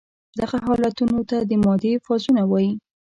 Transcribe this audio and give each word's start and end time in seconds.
دغه 0.39 0.57
حالتونو 0.65 1.19
ته 1.29 1.37
د 1.49 1.51
مادې 1.65 1.93
فازونه 2.05 2.41
وايي. 2.51 2.71